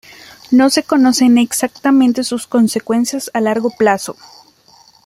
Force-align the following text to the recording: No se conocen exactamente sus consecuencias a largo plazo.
No 0.49 0.71
se 0.71 0.81
conocen 0.81 1.37
exactamente 1.37 2.23
sus 2.23 2.47
consecuencias 2.47 3.29
a 3.35 3.39
largo 3.41 3.69
plazo. 3.69 4.15